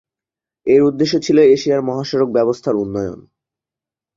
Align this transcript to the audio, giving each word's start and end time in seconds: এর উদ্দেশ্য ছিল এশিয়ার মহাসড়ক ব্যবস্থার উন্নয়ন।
এর 0.67 0.81
উদ্দেশ্য 0.83 1.13
ছিল 1.19 1.37
এশিয়ার 1.47 1.81
মহাসড়ক 1.81 2.29
ব্যবস্থার 2.37 2.75
উন্নয়ন। 2.75 3.19